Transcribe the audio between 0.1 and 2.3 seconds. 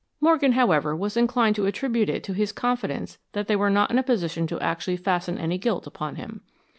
Morgan, however, was inclined to attribute it